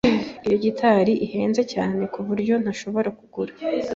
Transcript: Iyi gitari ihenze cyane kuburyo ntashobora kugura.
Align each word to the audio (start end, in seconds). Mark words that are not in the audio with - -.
Iyi 0.45 0.57
gitari 0.65 1.13
ihenze 1.25 1.61
cyane 1.73 2.01
kuburyo 2.13 2.53
ntashobora 2.63 3.09
kugura. 3.17 3.53